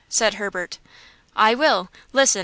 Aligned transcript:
said 0.09 0.33
Herbert. 0.33 0.79
"I 1.35 1.53
will. 1.53 1.91
Listen! 2.11 2.39